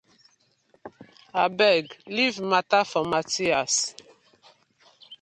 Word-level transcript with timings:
Abeg 1.43 1.85
leave 2.15 2.39
mata 2.51 2.81
for 2.91 3.03
Mathi. 3.11 3.47